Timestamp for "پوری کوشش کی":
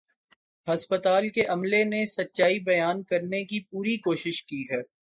3.61-4.61